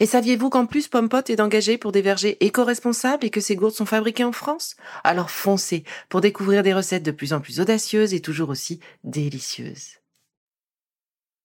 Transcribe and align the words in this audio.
Et 0.00 0.06
saviez-vous 0.06 0.50
qu'en 0.50 0.66
plus 0.66 0.88
Pompot 0.88 1.22
est 1.28 1.40
engagé 1.40 1.78
pour 1.78 1.92
des 1.92 2.02
vergers 2.02 2.36
éco-responsables 2.44 3.24
et 3.24 3.30
que 3.30 3.40
ces 3.40 3.56
gourdes 3.56 3.74
sont 3.74 3.86
fabriquées 3.86 4.24
en 4.24 4.32
France? 4.32 4.76
Alors 5.04 5.30
foncez 5.30 5.84
pour 6.08 6.20
découvrir 6.20 6.62
des 6.62 6.74
recettes 6.74 7.04
de 7.04 7.10
plus 7.10 7.32
en 7.32 7.40
plus 7.40 7.60
audacieuses 7.60 8.14
et 8.14 8.20
toujours 8.20 8.48
aussi 8.48 8.80
délicieuses. 9.04 9.98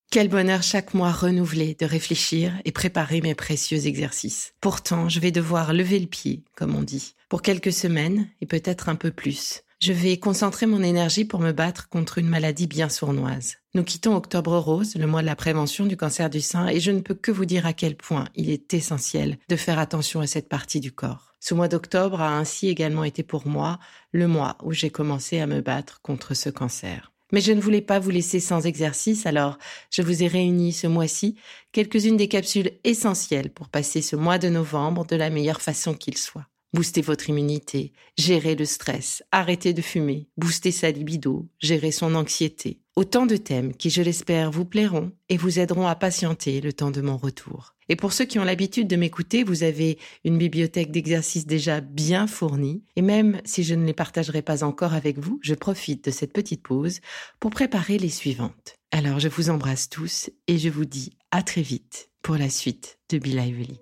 Quel 0.10 0.30
bonheur 0.30 0.64
chaque 0.64 0.94
mois 0.94 1.12
renouvelé 1.12 1.76
de 1.78 1.86
réfléchir 1.86 2.54
et 2.64 2.72
préparer 2.72 3.20
mes 3.20 3.36
précieux 3.36 3.88
exercices. 3.88 4.54
Pourtant, 4.62 5.10
je 5.10 5.20
vais 5.20 5.32
devoir 5.32 5.74
lever 5.74 6.00
le 6.00 6.08
pied, 6.08 6.44
comme 6.56 6.76
on 6.76 6.82
dit, 6.82 7.14
pour 7.28 7.42
quelques 7.42 7.74
semaines 7.74 8.30
et 8.40 8.46
peut-être 8.46 8.88
un 8.88 8.96
peu 8.96 9.12
plus. 9.12 9.64
Je 9.80 9.92
vais 9.92 10.18
concentrer 10.18 10.66
mon 10.66 10.82
énergie 10.82 11.26
pour 11.26 11.42
me 11.42 11.52
battre 11.52 11.90
contre 11.90 12.18
une 12.18 12.30
maladie 12.30 12.68
bien 12.68 12.90
sournoise. 12.90 13.58
Nous 13.78 13.84
quittons 13.84 14.16
Octobre 14.16 14.58
Rose, 14.58 14.96
le 14.96 15.06
mois 15.06 15.22
de 15.22 15.28
la 15.28 15.36
prévention 15.36 15.86
du 15.86 15.96
cancer 15.96 16.32
du 16.32 16.42
sein, 16.42 16.68
et 16.68 16.80
je 16.80 16.90
ne 16.90 17.00
peux 17.00 17.14
que 17.14 17.30
vous 17.30 17.46
dire 17.46 17.68
à 17.68 17.74
quel 17.74 17.96
point 17.96 18.28
il 18.34 18.50
est 18.50 18.74
essentiel 18.74 19.38
de 19.50 19.56
faire 19.56 19.78
attention 19.78 20.20
à 20.20 20.26
cette 20.26 20.50
partie 20.50 20.80
du 20.80 20.92
corps. 20.92 21.36
Ce 21.40 21.54
mois 21.54 21.68
d'octobre 21.68 22.20
a 22.20 22.40
ainsi 22.40 22.70
également 22.70 23.04
été 23.04 23.22
pour 23.22 23.46
moi 23.46 23.78
le 24.12 24.28
mois 24.28 24.58
où 24.64 24.72
j'ai 24.72 24.90
commencé 24.90 25.40
à 25.40 25.46
me 25.46 25.62
battre 25.62 26.02
contre 26.02 26.34
ce 26.34 26.50
cancer. 26.50 27.12
Mais 27.32 27.40
je 27.40 27.52
ne 27.52 27.62
voulais 27.62 27.82
pas 27.82 28.00
vous 28.00 28.10
laisser 28.10 28.40
sans 28.40 28.66
exercice, 28.66 29.28
alors 29.28 29.60
je 29.92 30.02
vous 30.02 30.24
ai 30.24 30.28
réuni 30.28 30.74
ce 30.74 30.88
mois-ci 30.88 31.36
quelques-unes 31.72 32.18
des 32.18 32.30
capsules 32.30 32.72
essentielles 32.84 33.52
pour 33.52 33.70
passer 33.70 34.02
ce 34.02 34.16
mois 34.16 34.40
de 34.40 34.50
novembre 34.50 35.06
de 35.06 35.16
la 35.16 35.30
meilleure 35.30 35.62
façon 35.62 35.94
qu'il 35.94 36.18
soit 36.18 36.48
booster 36.74 37.02
votre 37.02 37.30
immunité, 37.30 37.94
gérer 38.18 38.56
le 38.56 38.66
stress, 38.66 39.24
arrêter 39.32 39.74
de 39.74 39.82
fumer, 39.82 40.28
booster 40.36 40.72
sa 40.72 40.92
libido, 40.92 41.48
gérer 41.60 41.92
son 41.92 42.14
anxiété. 42.16 42.82
Autant 42.98 43.28
de 43.28 43.38
thèmes 43.38 43.76
qui, 43.76 43.92
je 43.92 44.02
l'espère, 44.02 44.50
vous 44.50 44.66
plairont 44.66 45.12
et 45.30 45.38
vous 45.38 45.60
aideront 45.60 45.86
à 45.86 45.94
patienter 45.94 46.62
le 46.62 46.74
temps 46.74 46.90
de 46.90 47.00
mon 47.00 47.16
retour. 47.16 47.76
Et 47.90 47.96
pour 47.96 48.12
ceux 48.12 48.26
qui 48.26 48.40
ont 48.40 48.44
l'habitude 48.44 48.88
de 48.88 48.96
m'écouter, 48.96 49.44
vous 49.44 49.62
avez 49.62 50.00
une 50.26 50.40
bibliothèque 50.40 50.90
d'exercices 50.90 51.46
déjà 51.46 51.80
bien 51.80 52.26
fournie. 52.26 52.84
Et 52.96 53.04
même 53.04 53.40
si 53.46 53.64
je 53.64 53.76
ne 53.76 53.86
les 53.86 53.94
partagerai 53.94 54.42
pas 54.42 54.64
encore 54.64 54.96
avec 54.96 55.20
vous, 55.20 55.40
je 55.44 55.54
profite 55.54 56.06
de 56.06 56.10
cette 56.10 56.34
petite 56.34 56.64
pause 56.64 57.00
pour 57.40 57.52
préparer 57.52 58.00
les 58.00 58.10
suivantes. 58.10 58.74
Alors 58.90 59.20
je 59.20 59.28
vous 59.28 59.52
embrasse 59.52 59.90
tous 59.90 60.32
et 60.48 60.58
je 60.58 60.70
vous 60.70 60.86
dis 60.86 61.12
à 61.30 61.44
très 61.44 61.62
vite 61.62 62.10
pour 62.24 62.36
la 62.36 62.50
suite 62.50 62.98
de 63.10 63.20
Be 63.20 63.28
Lively. 63.28 63.80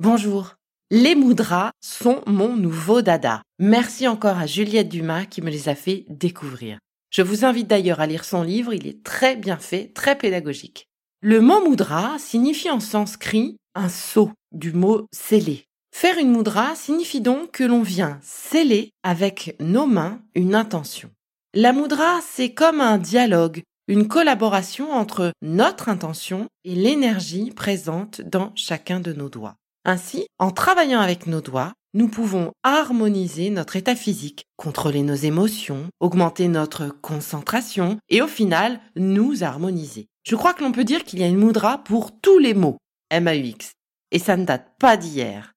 Bonjour. 0.00 0.57
Les 0.90 1.14
moudras 1.14 1.72
sont 1.82 2.22
mon 2.26 2.56
nouveau 2.56 3.02
dada. 3.02 3.42
Merci 3.58 4.08
encore 4.08 4.38
à 4.38 4.46
Juliette 4.46 4.88
Dumas 4.88 5.26
qui 5.26 5.42
me 5.42 5.50
les 5.50 5.68
a 5.68 5.74
fait 5.74 6.06
découvrir. 6.08 6.78
Je 7.10 7.20
vous 7.20 7.44
invite 7.44 7.66
d'ailleurs 7.66 8.00
à 8.00 8.06
lire 8.06 8.24
son 8.24 8.42
livre, 8.42 8.72
il 8.72 8.86
est 8.86 9.02
très 9.04 9.36
bien 9.36 9.58
fait, 9.58 9.92
très 9.92 10.16
pédagogique. 10.16 10.86
Le 11.20 11.42
mot 11.42 11.62
moudra 11.62 12.18
signifie 12.18 12.70
en 12.70 12.80
sanskrit 12.80 13.58
un 13.74 13.90
sceau, 13.90 14.32
du 14.52 14.72
mot 14.72 15.06
sceller. 15.12 15.66
Faire 15.94 16.16
une 16.16 16.30
moudra 16.30 16.74
signifie 16.74 17.20
donc 17.20 17.50
que 17.50 17.64
l'on 17.64 17.82
vient 17.82 18.18
sceller 18.22 18.88
avec 19.02 19.56
nos 19.60 19.84
mains 19.84 20.22
une 20.34 20.54
intention. 20.54 21.10
La 21.52 21.74
moudra, 21.74 22.20
c'est 22.26 22.54
comme 22.54 22.80
un 22.80 22.96
dialogue, 22.96 23.60
une 23.88 24.08
collaboration 24.08 24.90
entre 24.90 25.32
notre 25.42 25.90
intention 25.90 26.46
et 26.64 26.74
l'énergie 26.74 27.50
présente 27.50 28.22
dans 28.22 28.52
chacun 28.54 29.00
de 29.00 29.12
nos 29.12 29.28
doigts. 29.28 29.56
Ainsi, 29.88 30.26
en 30.38 30.50
travaillant 30.50 31.00
avec 31.00 31.26
nos 31.26 31.40
doigts, 31.40 31.72
nous 31.94 32.08
pouvons 32.08 32.52
harmoniser 32.62 33.48
notre 33.48 33.76
état 33.76 33.96
physique, 33.96 34.44
contrôler 34.58 35.02
nos 35.02 35.14
émotions, 35.14 35.86
augmenter 35.98 36.46
notre 36.48 36.88
concentration 36.88 37.98
et 38.10 38.20
au 38.20 38.26
final, 38.26 38.80
nous 38.96 39.44
harmoniser. 39.44 40.08
Je 40.24 40.36
crois 40.36 40.52
que 40.52 40.62
l'on 40.62 40.72
peut 40.72 40.84
dire 40.84 41.04
qu'il 41.04 41.20
y 41.20 41.22
a 41.22 41.26
une 41.26 41.38
moudra 41.38 41.78
pour 41.78 42.20
tous 42.20 42.38
les 42.38 42.52
mots, 42.52 42.76
M-A-U-X. 43.08 43.72
Et 44.10 44.18
ça 44.18 44.36
ne 44.36 44.44
date 44.44 44.74
pas 44.78 44.98
d'hier. 44.98 45.54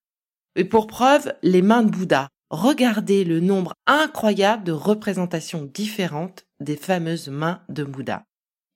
Et 0.55 0.63
pour 0.63 0.87
preuve, 0.87 1.33
les 1.43 1.61
mains 1.61 1.83
de 1.83 1.91
Bouddha. 1.91 2.29
Regardez 2.49 3.25
le 3.25 3.41
nombre 3.41 3.73
incroyable 3.85 4.63
de 4.63 4.71
représentations 4.71 5.69
différentes 5.73 6.45
des 6.61 6.77
fameuses 6.77 7.27
mains 7.27 7.63
de 7.67 7.83
Bouddha. 7.83 8.23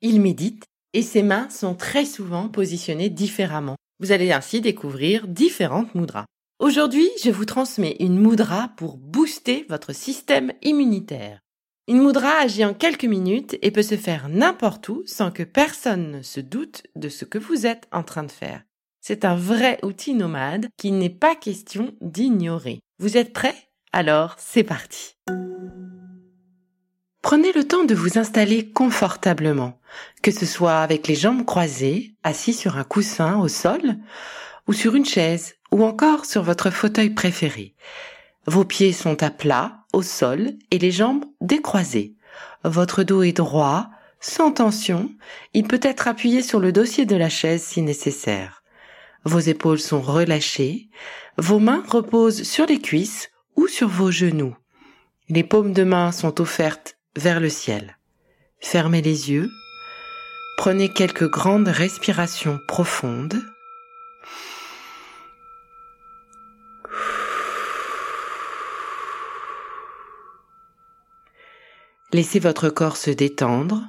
Il 0.02 0.20
médite 0.20 0.66
et 0.92 1.02
ses 1.02 1.24
mains 1.24 1.50
sont 1.50 1.76
très 1.76 2.04
souvent 2.04 2.50
positionnées 2.50 3.10
différemment 3.10 3.78
vous 4.00 4.12
allez 4.12 4.32
ainsi 4.32 4.62
découvrir 4.62 5.28
différentes 5.28 5.96
moudras. 5.96 6.26
Aujourd'hui, 6.60 7.10
je 7.24 7.32
vous 7.32 7.46
transmets 7.46 7.98
une 8.00 8.20
moudra 8.20 8.70
pour 8.78 8.98
booster 8.98 9.66
votre 9.70 9.94
système 9.94 10.54
immunitaire. 10.62 11.40
Une 11.88 12.02
moudra 12.02 12.30
agit 12.40 12.66
en 12.66 12.74
quelques 12.74 13.06
minutes 13.06 13.58
et 13.62 13.72
peut 13.72 13.84
se 13.84 13.98
faire 13.98 14.30
n'importe 14.30 14.90
où 14.90 15.04
sans 15.06 15.32
que 15.32 15.44
personne 15.44 16.12
ne 16.12 16.22
se 16.22 16.40
doute 16.40 16.84
de 16.96 17.10
ce 17.10 17.26
que 17.26 17.38
vous 17.38 17.68
êtes 17.68 17.88
en 17.92 18.04
train 18.04 18.24
de 18.24 18.32
faire. 18.32 18.64
C'est 19.02 19.24
un 19.24 19.36
vrai 19.36 19.78
outil 19.84 20.16
nomade 20.16 20.68
qu'il 20.78 20.98
n'est 20.98 21.12
pas 21.12 21.36
question 21.36 21.94
d'ignorer. 22.02 22.80
Vous 22.98 23.18
êtes 23.18 23.34
prêts? 23.34 23.70
Alors, 23.94 24.36
c'est 24.40 24.64
parti. 24.64 25.16
Prenez 27.26 27.54
le 27.54 27.64
temps 27.64 27.86
de 27.86 27.96
vous 27.96 28.20
installer 28.20 28.70
confortablement, 28.70 29.80
que 30.22 30.30
ce 30.30 30.46
soit 30.46 30.78
avec 30.78 31.08
les 31.08 31.16
jambes 31.16 31.44
croisées, 31.44 32.14
assis 32.22 32.54
sur 32.54 32.78
un 32.78 32.84
coussin 32.84 33.40
au 33.40 33.48
sol, 33.48 33.96
ou 34.68 34.74
sur 34.74 34.94
une 34.94 35.06
chaise, 35.06 35.56
ou 35.72 35.84
encore 35.84 36.26
sur 36.26 36.44
votre 36.44 36.70
fauteuil 36.70 37.10
préféré. 37.10 37.74
Vos 38.46 38.64
pieds 38.64 38.94
sont 38.94 39.24
à 39.24 39.32
plat, 39.32 39.80
au 39.92 40.04
sol, 40.04 40.52
et 40.70 40.78
les 40.78 40.92
jambes 40.92 41.26
décroisées. 41.42 42.14
Votre 42.64 43.02
dos 43.02 43.24
est 43.24 43.38
droit, 43.38 43.90
sans 44.20 44.52
tension, 44.52 45.10
il 45.56 45.68
peut 45.68 45.80
être 45.82 46.08
appuyé 46.08 46.44
sur 46.44 46.60
le 46.60 46.72
dossier 46.72 47.08
de 47.08 47.16
la 47.16 47.30
chaise 47.30 47.64
si 47.64 47.82
nécessaire. 47.82 48.62
Vos 49.24 49.40
épaules 49.40 49.80
sont 49.80 50.00
relâchées, 50.00 50.90
vos 51.40 51.58
mains 51.58 51.84
reposent 51.88 52.44
sur 52.44 52.68
les 52.68 52.80
cuisses 52.80 53.32
ou 53.56 53.68
sur 53.68 53.88
vos 53.88 54.12
genoux. 54.12 54.56
Les 55.28 55.44
paumes 55.44 55.74
de 55.74 55.84
main 55.84 56.12
sont 56.12 56.40
offertes 56.40 56.96
vers 57.16 57.40
le 57.40 57.50
ciel. 57.50 57.98
Fermez 58.60 59.02
les 59.02 59.32
yeux. 59.32 59.50
Prenez 60.58 60.90
quelques 60.90 61.30
grandes 61.30 61.68
respirations 61.68 62.60
profondes. 62.68 63.42
Laissez 72.14 72.40
votre 72.40 72.70
corps 72.70 72.98
se 72.98 73.12
détendre. 73.12 73.84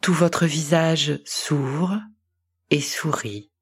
Tout 0.00 0.14
votre 0.14 0.46
visage 0.46 1.20
s'ouvre 1.24 2.00
et 2.70 2.80
sourit. 2.80 3.53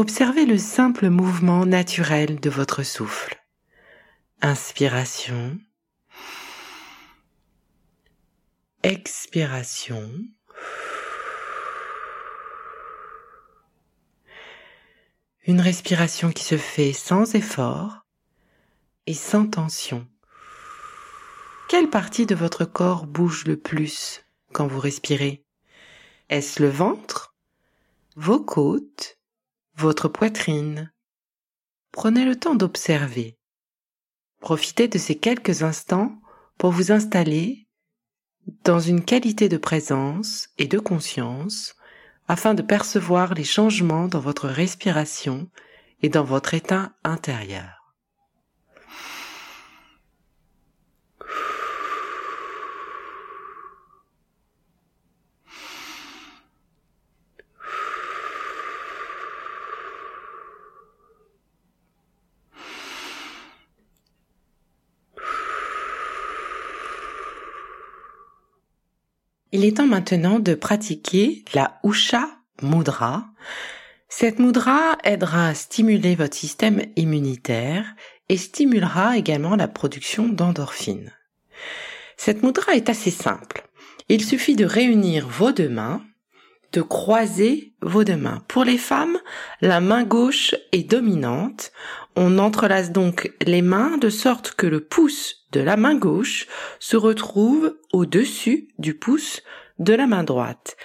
Observez 0.00 0.46
le 0.46 0.56
simple 0.56 1.10
mouvement 1.10 1.66
naturel 1.66 2.40
de 2.40 2.48
votre 2.48 2.82
souffle. 2.82 3.38
Inspiration. 4.40 5.58
Expiration. 8.82 10.10
Une 15.46 15.60
respiration 15.60 16.32
qui 16.32 16.44
se 16.44 16.56
fait 16.56 16.94
sans 16.94 17.34
effort 17.34 18.06
et 19.06 19.12
sans 19.12 19.46
tension. 19.48 20.08
quelle 21.68 21.90
partie 21.90 22.24
de 22.24 22.34
votre 22.34 22.64
corps 22.64 23.06
bouge 23.06 23.44
le 23.44 23.58
plus 23.58 24.24
quand 24.54 24.66
vous 24.66 24.80
respirez? 24.80 25.44
Est-ce 26.30 26.62
le 26.62 26.70
ventre 26.70 27.34
Vos 28.16 28.42
côtes 28.42 29.19
Votre 29.76 30.08
poitrine 30.08 30.92
Prenez 31.92 32.24
le 32.24 32.36
temps 32.36 32.54
d'observer. 32.54 33.38
Profitez 34.40 34.88
de 34.88 34.98
ces 34.98 35.16
quelques 35.16 35.62
instants 35.62 36.20
pour 36.58 36.70
vous 36.70 36.92
installer 36.92 37.66
dans 38.64 38.80
une 38.80 39.04
qualité 39.04 39.48
de 39.48 39.56
présence 39.56 40.48
et 40.58 40.66
de 40.66 40.78
conscience 40.78 41.74
afin 42.28 42.54
de 42.54 42.62
percevoir 42.62 43.34
les 43.34 43.44
changements 43.44 44.06
dans 44.08 44.20
votre 44.20 44.48
respiration 44.48 45.50
et 46.02 46.08
dans 46.08 46.24
votre 46.24 46.54
état 46.54 46.92
intérieur. 47.04 47.79
Il 69.60 69.66
est 69.66 69.76
temps 69.76 69.86
maintenant 69.86 70.38
de 70.38 70.54
pratiquer 70.54 71.44
la 71.52 71.80
Usha 71.84 72.26
Mudra. 72.62 73.26
Cette 74.08 74.38
mudra 74.38 74.96
aidera 75.04 75.48
à 75.48 75.54
stimuler 75.54 76.14
votre 76.14 76.34
système 76.34 76.86
immunitaire 76.96 77.84
et 78.30 78.38
stimulera 78.38 79.18
également 79.18 79.56
la 79.56 79.68
production 79.68 80.28
d'endorphines. 80.28 81.12
Cette 82.16 82.42
mudra 82.42 82.72
est 82.72 82.88
assez 82.88 83.10
simple. 83.10 83.68
Il 84.08 84.24
suffit 84.24 84.56
de 84.56 84.64
réunir 84.64 85.28
vos 85.28 85.52
deux 85.52 85.68
mains, 85.68 86.00
de 86.72 86.82
croiser 86.82 87.74
vos 87.82 88.04
deux 88.04 88.16
mains. 88.16 88.42
Pour 88.48 88.64
les 88.64 88.78
femmes, 88.78 89.18
la 89.60 89.80
main 89.80 90.04
gauche 90.04 90.54
est 90.72 90.88
dominante. 90.88 91.72
On 92.16 92.38
entrelace 92.38 92.92
donc 92.92 93.32
les 93.44 93.62
mains 93.62 93.98
de 93.98 94.10
sorte 94.10 94.52
que 94.52 94.66
le 94.66 94.80
pouce 94.80 95.46
de 95.52 95.60
la 95.60 95.76
main 95.76 95.94
gauche 95.94 96.46
se 96.78 96.96
retrouve 96.96 97.76
au-dessus 97.92 98.68
du 98.78 98.94
pouce 98.94 99.42
de 99.78 99.94
la 99.94 100.06
main 100.06 100.24
droite. 100.24 100.76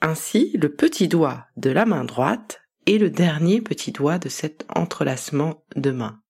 Ainsi, 0.00 0.52
le 0.54 0.68
petit 0.68 1.08
doigt 1.08 1.46
de 1.56 1.70
la 1.70 1.86
main 1.86 2.04
droite 2.04 2.60
est 2.86 2.98
le 2.98 3.10
dernier 3.10 3.60
petit 3.60 3.92
doigt 3.92 4.18
de 4.18 4.28
cet 4.28 4.64
entrelacement 4.74 5.64
de 5.76 5.90
main. 5.90 6.20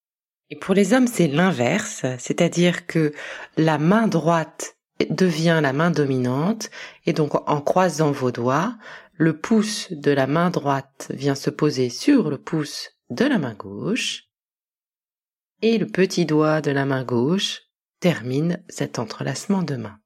Et 0.50 0.56
pour 0.56 0.75
les 0.75 0.93
hommes, 0.93 1.06
c'est 1.06 1.29
l'inverse, 1.29 2.05
c'est-à-dire 2.19 2.87
que 2.87 3.12
la 3.56 3.79
main 3.79 4.06
droite 4.06 4.76
devient 5.11 5.61
la 5.63 5.73
main 5.73 5.91
dominante, 5.91 6.71
et 7.07 7.13
donc 7.13 7.35
en 7.49 7.61
croisant 7.61 8.11
vos 8.11 8.31
doigts, 8.31 8.77
le 9.15 9.37
pouce 9.37 9.93
de 9.93 10.11
la 10.11 10.27
main 10.27 10.51
droite 10.51 11.11
vient 11.15 11.35
se 11.35 11.51
poser 11.51 11.91
sur 11.91 12.31
le 12.31 12.39
pouce 12.39 12.91
de 13.11 13.25
la 13.25 13.39
main 13.39 13.55
gauche, 13.55 14.25
et 15.61 15.79
le 15.79 15.87
petit 15.87 16.27
doigt 16.27 16.61
de 16.61 16.71
la 16.71 16.85
main 16.85 17.05
gauche 17.05 17.63
termine 18.01 18.63
cet 18.69 18.99
entrelacement 18.99 19.63
de 19.63 19.77
mains. 19.77 19.99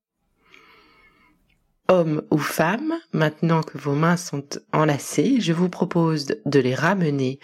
Homme 1.89 2.23
ou 2.31 2.39
femme, 2.39 2.95
maintenant 3.13 3.63
que 3.63 3.79
vos 3.79 3.95
mains 3.95 4.17
sont 4.17 4.47
enlacées, 4.73 5.41
je 5.41 5.53
vous 5.53 5.69
propose 5.69 6.27
de 6.45 6.59
les 6.59 6.75
ramener 6.75 7.39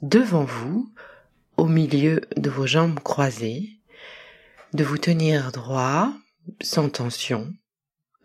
devant 0.00 0.44
vous, 0.44 0.90
au 1.56 1.66
milieu 1.66 2.22
de 2.36 2.48
vos 2.50 2.66
jambes 2.66 3.00
croisées, 3.00 3.78
de 4.72 4.82
vous 4.82 4.98
tenir 4.98 5.52
droit, 5.52 6.12
sans 6.60 6.88
tension, 6.88 7.52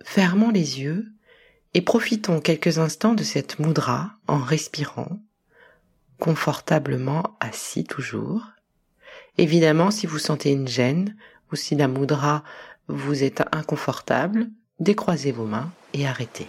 fermons 0.03 0.49
les 0.49 0.81
yeux 0.81 1.05
et 1.73 1.81
profitons 1.81 2.39
quelques 2.39 2.79
instants 2.79 3.13
de 3.13 3.23
cette 3.23 3.59
moudra 3.59 4.13
en 4.27 4.37
respirant, 4.37 5.19
confortablement 6.19 7.37
assis 7.39 7.83
toujours. 7.83 8.43
Évidemment, 9.37 9.91
si 9.91 10.07
vous 10.07 10.19
sentez 10.19 10.51
une 10.51 10.67
gêne, 10.67 11.15
ou 11.51 11.55
si 11.55 11.75
la 11.75 11.87
moudra 11.87 12.43
vous 12.87 13.23
est 13.23 13.43
inconfortable, 13.51 14.47
décroisez 14.79 15.31
vos 15.31 15.45
mains 15.45 15.71
et 15.93 16.07
arrêtez. 16.07 16.47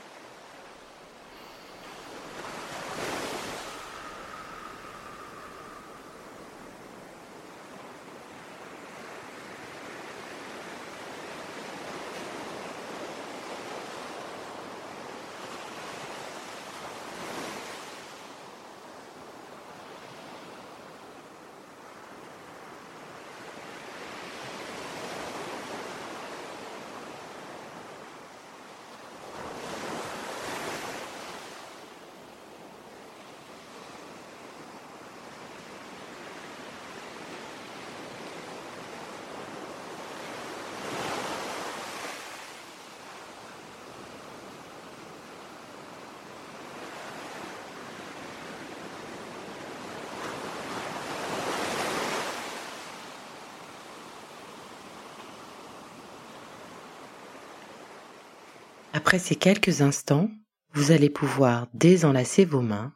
Après 58.99 59.21
ces 59.21 59.37
quelques 59.37 59.81
instants, 59.81 60.29
vous 60.75 60.91
allez 60.91 61.09
pouvoir 61.09 61.69
désenlacer 61.73 62.45
vos 62.45 62.62
mains, 62.62 62.93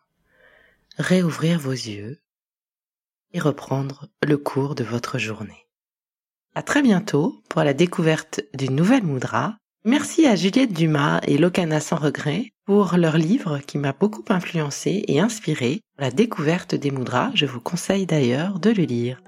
réouvrir 0.98 1.60
vos 1.60 1.70
yeux 1.70 2.18
et 3.32 3.38
reprendre 3.38 4.08
le 4.20 4.36
cours 4.36 4.74
de 4.74 4.82
votre 4.82 5.18
journée. 5.18 5.68
À 6.56 6.64
très 6.64 6.82
bientôt 6.82 7.40
pour 7.48 7.62
la 7.62 7.72
découverte 7.72 8.40
d'une 8.52 8.74
nouvelle 8.74 9.04
moudra. 9.04 9.56
Merci 9.84 10.26
à 10.26 10.34
Juliette 10.34 10.72
Dumas 10.72 11.20
et 11.28 11.38
Locana 11.38 11.78
sans 11.78 11.98
regret 11.98 12.50
pour 12.64 12.96
leur 12.96 13.16
livre 13.16 13.60
qui 13.60 13.78
m'a 13.78 13.92
beaucoup 13.92 14.24
influencé 14.28 15.04
et 15.06 15.20
inspiré. 15.20 15.82
La 16.00 16.10
découverte 16.10 16.74
des 16.74 16.90
moudras, 16.90 17.30
je 17.34 17.46
vous 17.46 17.60
conseille 17.60 18.06
d'ailleurs 18.06 18.58
de 18.58 18.70
le 18.70 18.82
lire. 18.82 19.22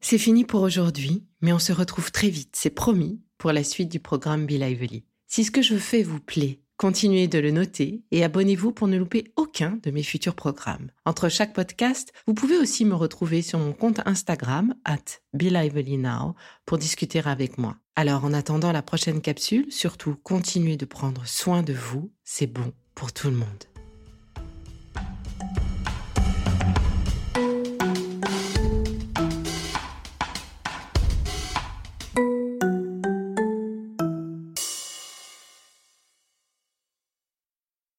C'est 0.00 0.18
fini 0.18 0.44
pour 0.44 0.62
aujourd'hui, 0.62 1.24
mais 1.40 1.52
on 1.52 1.60
se 1.60 1.72
retrouve 1.72 2.10
très 2.10 2.30
vite, 2.30 2.56
c'est 2.56 2.70
promis, 2.70 3.22
pour 3.38 3.52
la 3.52 3.64
suite 3.64 3.88
du 3.88 4.00
programme 4.00 4.46
Be 4.46 4.52
Lively. 4.52 5.04
Si 5.26 5.44
ce 5.44 5.50
que 5.50 5.62
je 5.62 5.76
fais 5.76 6.02
vous 6.02 6.20
plaît, 6.20 6.60
continuez 6.76 7.28
de 7.28 7.38
le 7.38 7.50
noter 7.50 8.02
et 8.10 8.24
abonnez-vous 8.24 8.72
pour 8.72 8.88
ne 8.88 8.96
louper 8.96 9.32
aucun 9.36 9.78
de 9.82 9.90
mes 9.90 10.02
futurs 10.02 10.34
programmes. 10.34 10.90
Entre 11.04 11.28
chaque 11.28 11.52
podcast, 11.52 12.12
vous 12.26 12.34
pouvez 12.34 12.56
aussi 12.56 12.84
me 12.84 12.94
retrouver 12.94 13.42
sur 13.42 13.58
mon 13.58 13.72
compte 13.72 14.00
Instagram, 14.06 14.74
at 14.84 15.20
Now, 15.34 16.34
pour 16.66 16.78
discuter 16.78 17.20
avec 17.24 17.58
moi. 17.58 17.76
Alors 17.96 18.24
en 18.24 18.32
attendant 18.32 18.72
la 18.72 18.82
prochaine 18.82 19.20
capsule, 19.20 19.66
surtout 19.70 20.16
continuez 20.22 20.76
de 20.76 20.84
prendre 20.84 21.26
soin 21.26 21.62
de 21.62 21.72
vous, 21.72 22.10
c'est 22.24 22.46
bon 22.46 22.72
pour 22.94 23.12
tout 23.12 23.28
le 23.28 23.36
monde. 23.36 23.64